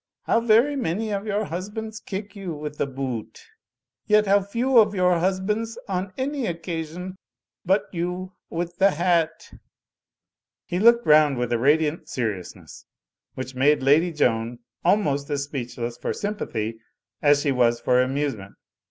How 0.23 0.39
very 0.41 0.75
many 0.75 1.11
of 1.13 1.27
your 1.27 1.43
husbands 1.45 1.99
kick 1.99 2.35
you 2.35 2.55
with 2.55 2.79
the 2.79 2.87
boo 2.87 3.19
oot! 3.19 3.39
Yet 4.07 4.25
how 4.25 4.41
few 4.41 4.79
of 4.79 4.95
your 4.95 5.19
husbands 5.19 5.77
on 5.87 6.11
any 6.17 6.47
occasion 6.47 7.17
butt 7.65 7.83
you 7.91 8.33
with 8.49 8.77
the 8.79 8.89
hat?"' 8.89 9.53
He 10.65 10.79
looked 10.79 11.05
round 11.05 11.37
with 11.37 11.53
a 11.53 11.59
radiant 11.59 12.09
seriousness, 12.09 12.87
which 13.35 13.53
made 13.53 13.83
Lady 13.83 14.11
Joan 14.11 14.57
almost 14.83 15.29
as 15.29 15.43
speechless 15.43 15.99
for 15.99 16.13
sympathy 16.13 16.79
as 17.21 17.41
she 17.43 17.51
was 17.51 17.79
for 17.79 18.01
amusement. 18.01 18.55